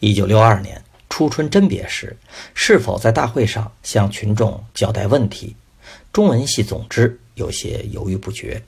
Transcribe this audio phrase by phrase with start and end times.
[0.00, 2.16] 一九六二年初春甄别时，
[2.54, 5.56] 是否在大会上向群众交代问题？
[6.12, 8.62] 中文系总支有些犹豫不决，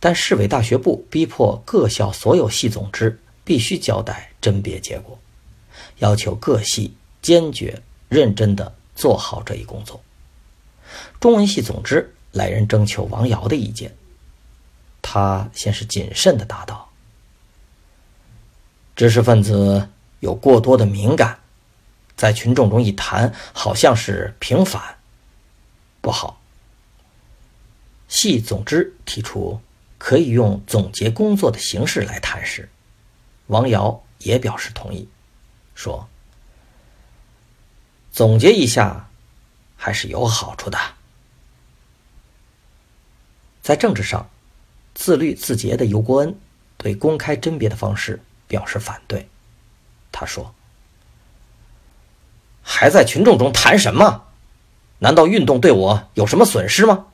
[0.00, 5.18] 但市委大学部逼迫各校所有系总支必须交代甄别结果，
[5.98, 10.02] 要求各系坚决认真地做好这一工作。
[11.20, 13.94] 中文系总支来人征求王瑶的意见，
[15.00, 16.90] 他先是谨慎地答道。
[18.96, 19.88] 知识分子
[20.24, 21.38] 有过多的敏感，
[22.16, 24.96] 在群众中一谈，好像是平反，
[26.00, 26.40] 不好。
[28.08, 29.60] 系总支提出
[29.98, 32.70] 可以用总结工作的形式来谈时，
[33.48, 35.06] 王瑶也表示同意，
[35.74, 36.08] 说
[38.10, 39.10] ：“总结一下，
[39.76, 40.78] 还是有好处的。”
[43.60, 44.30] 在政治上，
[44.94, 46.34] 自律自洁的尤国恩
[46.78, 48.18] 对公开甄别的方式。
[48.46, 49.26] 表示反对，
[50.16, 50.54] 他说
[52.62, 54.26] ：“还在群众中谈什么？
[55.00, 57.06] 难道运动对我有什么损失吗？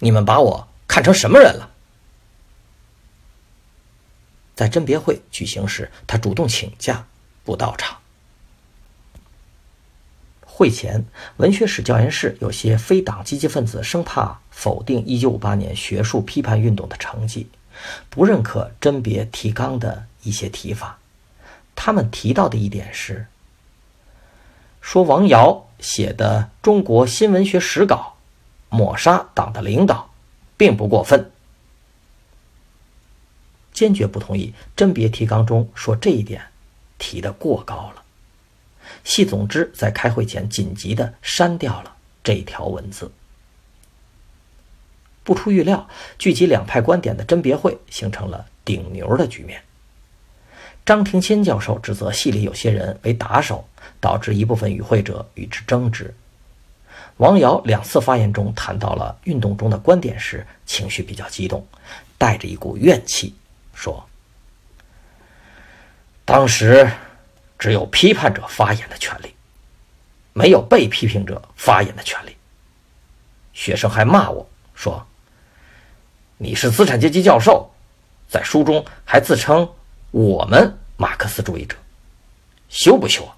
[0.00, 1.70] 你们把我看成什么人了？”
[4.56, 7.06] 在甄别会举行时，他主动请假
[7.44, 7.98] 不到场。
[10.44, 11.04] 会前，
[11.36, 17.48] 文学史教研室有些非党积极分子生怕否定1958年学术批判运动的成绩。
[18.08, 20.98] 不认可甄别提纲的一些提法，
[21.76, 23.26] 他们提到的一点是：
[24.80, 28.16] 说王瑶写的《中国新闻学史稿》，
[28.76, 30.10] 抹杀党的领导，
[30.56, 31.30] 并不过分。
[33.72, 36.42] 坚决不同意甄别提纲中说这一点
[36.98, 38.02] 提得过高了。
[39.04, 41.94] 系总支在开会前紧急的删掉了
[42.24, 43.12] 这条文字。
[45.22, 45.88] 不出预料，
[46.18, 49.62] 聚集两派观点的甄别会形成了顶牛的局面。
[50.86, 53.68] 张庭谦教授指责系里有些人为打手，
[54.00, 56.14] 导致一部分与会者与之争执。
[57.16, 61.66] 王尧两次发言中谈到了运动中的观点时，情绪比较激动，
[62.16, 63.34] 带着一股怨气
[63.74, 64.08] 说
[66.24, 66.88] ：“当时
[67.58, 69.34] 只有批判者发言的权利，
[70.32, 72.36] 没有被批评者发言的权利。”
[73.52, 75.04] 学生还骂我说。
[76.38, 77.70] 你是资产阶级教授，
[78.28, 79.66] 在书中还自称
[80.16, 81.76] 我们马克思主义者，
[82.70, 83.28] 羞不羞？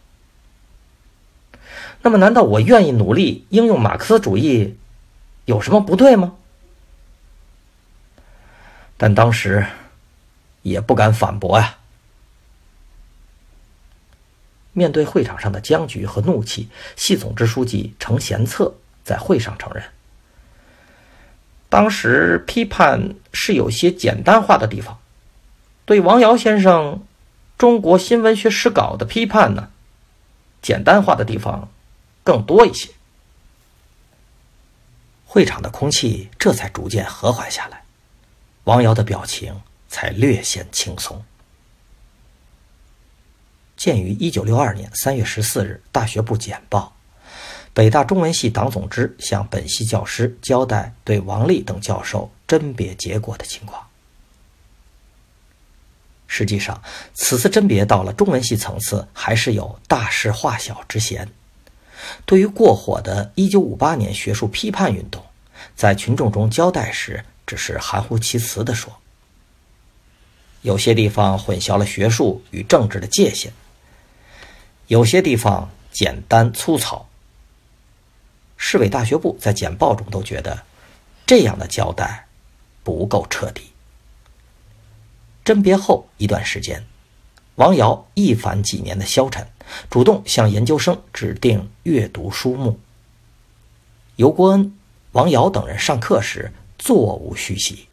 [2.02, 4.78] 那么，难道我愿意努力应用马克思主义，
[5.44, 6.36] 有什么不对吗？
[8.96, 9.66] 但当时
[10.62, 11.78] 也不敢反驳呀。
[14.72, 18.72] 面对会场上的僵局和怒气，系总支书记程贤策
[19.02, 19.82] 在会上承认。
[21.68, 24.96] 当时批判是有些简单化的地方，
[25.88, 26.96] 对王尧先生
[27.56, 29.70] 《中国新文学史稿》的批判呢，
[30.60, 31.70] 简单化的地方
[32.22, 32.90] 更多一些。
[35.24, 37.84] 会场的空气这才逐渐和缓下来，
[38.64, 41.24] 王瑶的表情才略显轻松。
[43.74, 46.92] 鉴于一九六二年三月十四日大学部简报。
[47.72, 53.87] 北大中文系党总支向本系教师交代对王力等教授甄别结果的情况。
[56.28, 56.80] 实际上，
[57.14, 61.28] 此次甄别到了中文系层次，还是有大事化小之嫌。
[62.24, 65.24] 对于过火的1958年学术批判运动，
[65.74, 68.92] 在群众中交代时，只是含糊其辞地说，
[70.62, 73.52] 有些地方混淆了学术与政治的界限，
[74.86, 77.08] 有些地方简单粗糙。
[78.56, 80.62] 市委大学部在简报中都觉得，
[81.26, 82.26] 这样的交代
[82.84, 83.72] 不够彻底。
[85.48, 86.84] 甄别后一段时间，
[87.54, 89.48] 王瑶一反几年的消沉，
[89.88, 92.78] 主动向研究生指定阅读书目。
[94.16, 94.78] 尤国恩、
[95.12, 97.88] 王瑶等人上课时座无虚席。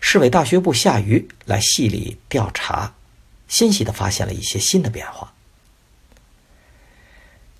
[0.00, 2.94] 市委大学部夏瑜来系里调查，
[3.46, 5.34] 欣喜地发现了一些新的变化。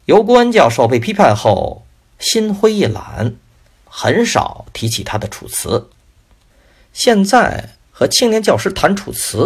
[0.06, 1.84] 尤国恩教授被批判后，
[2.18, 3.36] 心灰意懒，
[3.84, 5.68] 很少提起他的《楚辞》。
[6.94, 9.36] 现在和青年教师谈《楚辞》，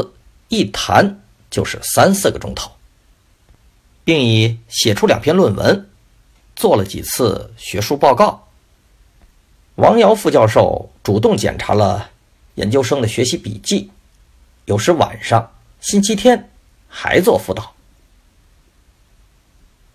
[0.46, 1.20] 一谈
[1.50, 2.70] 就是三四个钟头，
[4.04, 5.90] 并以写出两篇论文，
[6.54, 8.46] 做了几次学术报告。
[9.74, 12.12] 王瑶副教授主动检查了
[12.54, 13.90] 研究生的学习笔记，
[14.66, 16.48] 有时晚上、星期天
[16.86, 17.74] 还做辅导。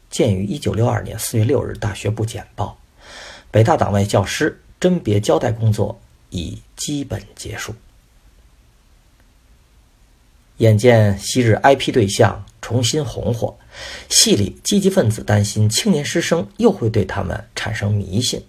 [0.09, 2.77] 鉴于1962年4月6日大学部简报，
[3.51, 5.97] 北大党外教师甄别交代工作
[6.29, 7.73] 已基本结束。
[10.59, 13.57] 眼见昔日 IP 对象重新红火，
[14.09, 18.45] 系里积极分子担心青年师生又会对他们产生迷信，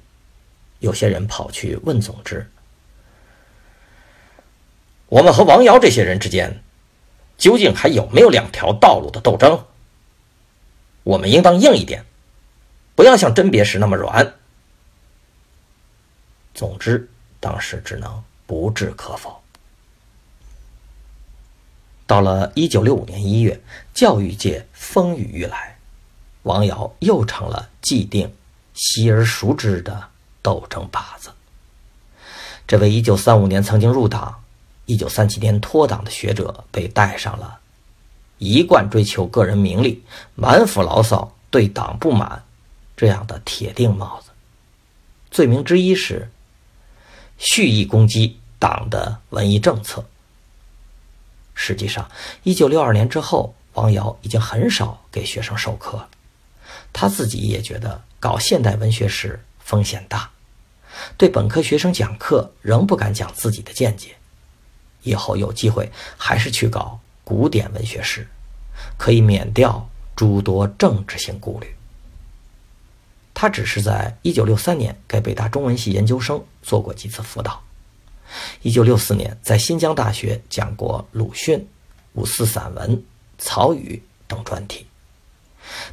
[0.81, 2.51] 有些人跑去问总之
[5.09, 6.63] ：“我们和王瑶这些人之间，
[7.39, 9.67] 究竟还有没有两条道路的斗争？”
[11.05, 12.05] 我们应当硬一点，
[12.97, 14.35] 不要像甄别时那么软。
[16.55, 17.09] 总之，
[17.39, 19.40] 当时只能不置可否。
[22.11, 23.61] 到了一九六五年一月，
[23.95, 25.79] 教育界风雨欲来，
[26.43, 28.35] 王瑶又成了既定、
[28.75, 30.09] 习而熟知的
[30.43, 31.31] 斗争靶子。
[32.67, 34.43] 这位一九三五年曾经入党、
[34.87, 37.61] 一九三七年脱党的学者，被戴上了。
[38.39, 40.03] 一贯追求个人名利、
[40.35, 42.43] 满腹牢骚、对党不满，
[42.97, 44.33] 这样的铁定帽子。
[45.31, 46.29] 罪名之一是
[47.39, 50.05] 蓄意攻击党的文艺政策。
[51.63, 52.11] 实际上，
[52.43, 56.09] 一九六二年之后，王瑶已经很少给学生授课了。
[56.91, 60.31] 他自己也觉得搞现代文学史风险大，
[61.19, 64.17] 对本科学生讲课仍不敢讲自己的见解。
[65.03, 66.99] 以后有机会还是去搞。
[67.23, 68.27] 古典文学史
[68.97, 71.77] 可以免掉诸多政治性顾虑。
[73.35, 77.63] 他只是在1963年给北大中文系研究生做过几次辅导
[78.63, 81.67] ，1964年在新疆大学讲过鲁迅、
[82.15, 83.03] 五四散文、
[83.39, 84.87] 曹禺等专题，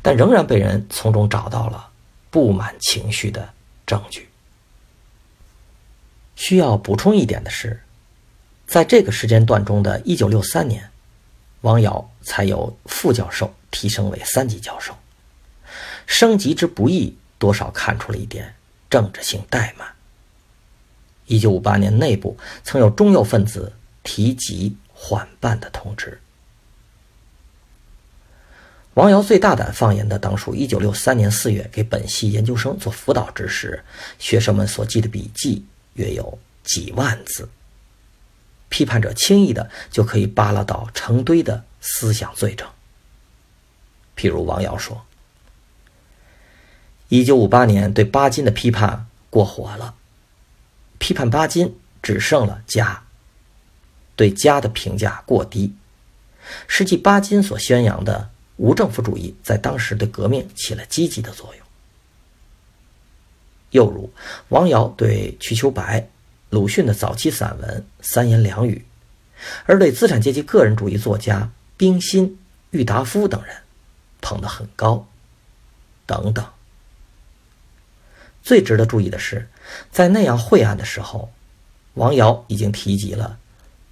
[0.01, 1.89] 但仍然被人从中找到了
[2.29, 3.53] 不满情绪的
[3.85, 4.29] 证据。
[6.35, 7.81] 需要补充一点的是，
[8.67, 10.89] 在这个时间段中的1963年。
[11.61, 14.95] 王尧才由副教授提升为三级教授，
[16.05, 18.55] 升级之不易，多少看出了一点
[18.91, 19.96] 政治性怠慢。
[21.27, 23.71] 一九五八年，内部曾有中右分子
[24.03, 26.19] 提及缓办的通知。
[28.95, 33.83] 王瑶最大胆放言的，当属一九六三年四月给本系研究生做辅导之时，
[34.17, 35.63] 学生们所记的笔记
[35.93, 37.47] 约有几万字。
[38.69, 42.67] 批判者轻易的就可以扒拉到成堆的思想罪证。
[44.17, 45.05] 譬如王瑶说
[47.07, 49.93] ：“一九五八年对巴金的批判过火了，
[50.99, 53.03] 批判巴金只剩了家，
[54.15, 55.75] 对家的评价过低。
[56.67, 61.65] 实际巴金所宣扬的无政府主义，在当时的革命起了积极的作用。”
[63.71, 64.11] 又如
[64.49, 66.07] 王瑶对瞿秋白。
[66.49, 68.85] 鲁迅的早期散文三言两语，
[69.65, 72.39] 而对资产阶级个人主义作家冰心、
[72.71, 73.53] 郁达夫等人
[74.21, 75.05] 捧得很高，
[76.05, 76.45] 等等。
[78.47, 79.49] 最值得注意的是，
[79.91, 81.29] 在那样晦暗的时候，
[81.95, 83.37] 王瑶已经提及了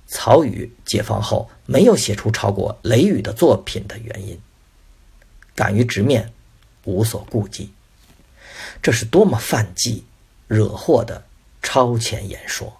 [0.07, 4.39] 曹禺解放后没有写出超过《雷雨》的作品的原因，
[5.53, 6.31] 敢于直面，
[6.85, 7.73] 无所顾忌，
[8.81, 10.05] 这是多么犯忌、
[10.47, 11.25] 惹祸的！
[11.61, 12.77] 超前演说，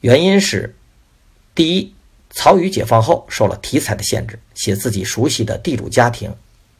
[0.00, 0.74] 原因是：
[1.54, 1.94] 第一，
[2.30, 6.34] 曹禺解放后受了题材的限制，写自己熟悉的地主家庭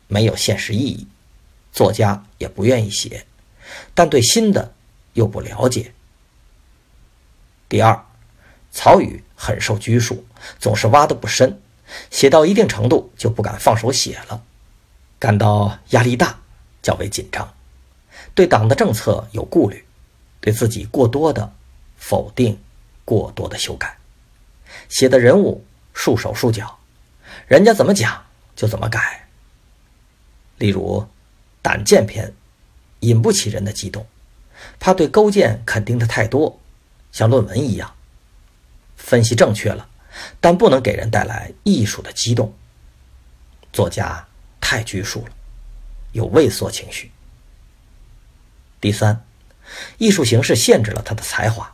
[0.07, 1.07] 没有现实意义，
[1.73, 3.27] 作家也不愿意写，
[3.95, 4.75] 但对新的
[5.13, 5.93] 又不了解。
[7.69, 8.05] 第二，
[8.71, 10.25] 曹禺很受拘束，
[10.59, 11.61] 总是挖得不深，
[12.11, 14.43] 写到一定程度就不敢放手写了，
[15.19, 16.39] 感到压力大，
[16.83, 17.55] 较为紧张。
[18.35, 19.85] 对党的政策有顾虑，
[20.41, 21.53] 对自己过多的
[21.97, 22.59] 否定，
[23.05, 23.99] 过多的修改，
[24.89, 26.79] 写的人物束手束脚，
[27.47, 28.25] 人家怎么讲
[28.57, 29.29] 就怎么改。
[30.57, 31.01] 例如
[31.69, 32.27] 《胆见篇》，
[33.01, 34.07] 引不起人的激动，
[34.81, 36.59] 怕对勾践肯定的太多，
[37.13, 37.95] 像论文一样，
[38.97, 39.87] 分析正确了，
[40.41, 42.55] 但不能给人带来艺术的激动。
[43.71, 44.27] 作家
[44.59, 45.33] 太拘束了，
[46.13, 47.11] 有畏缩情绪。
[48.81, 49.23] 第三，
[49.99, 51.71] 艺术形式限制了他的才华。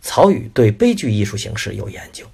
[0.00, 2.24] 曹禺对悲剧艺术形式有研究，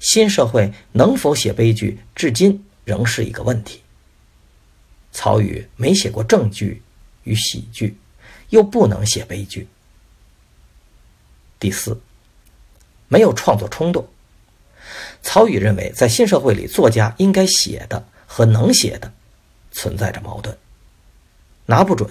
[0.00, 3.82] 新社会能否写悲剧，至今仍是一个问题。
[5.12, 6.82] 曹禺没写过正剧
[7.24, 7.96] 与喜剧，
[8.50, 9.66] 又不能写悲剧。
[11.58, 12.00] 第四，
[13.08, 14.08] 没有创作冲动。
[15.22, 19.12] 曹禺认为，在新社会里，作家应该写的和能写的
[19.72, 20.56] 存在着矛盾，
[21.66, 22.08] 拿不准，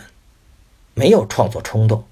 [0.93, 2.05] 没有创作冲动。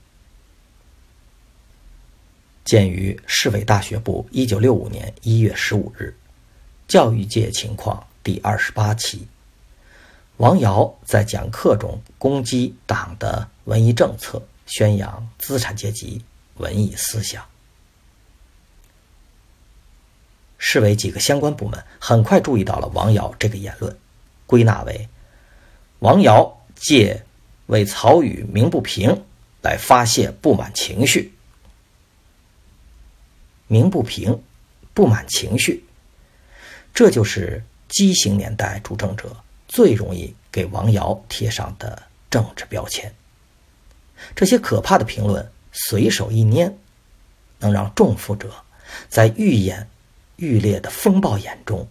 [2.64, 6.16] 鉴于市委大学部一九六五年一月十五日
[6.92, 9.28] 《教育界情况》第二十八期，
[10.38, 16.22] 王尧在讲课中攻击党的文艺政策，宣扬资产阶级
[16.58, 17.46] 文艺思想。
[20.58, 23.98] 市委几个相关部门很快注意到了王尧这个言论，
[24.46, 25.08] 归纳为：
[26.00, 27.24] 王尧借
[27.68, 29.24] 为曹禺鸣不平
[29.62, 31.34] 来发泄不满情绪。
[33.68, 34.44] 鸣不平，
[34.94, 35.86] 不满情绪，
[36.94, 39.36] 这就是畸形年代主政者
[39.76, 43.14] 最容易给王瑶贴上的政治标签。
[44.34, 46.74] 这些可怕的评论随手一捏，
[47.60, 48.50] 能让重负者
[49.10, 49.86] 在愈演
[50.38, 51.86] 愈烈的风暴眼中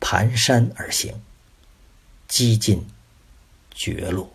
[0.00, 1.12] 蹒跚而行，
[2.26, 2.82] 几近
[3.74, 4.32] 绝路。